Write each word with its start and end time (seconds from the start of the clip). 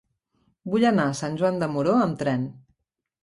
Vull 0.75 0.85
anar 0.89 1.05
a 1.09 1.17
Sant 1.19 1.37
Joan 1.41 1.61
de 1.65 1.69
Moró 1.73 1.93
amb 2.07 2.17
tren. 2.23 2.47